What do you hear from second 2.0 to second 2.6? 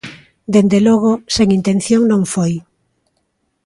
non foi.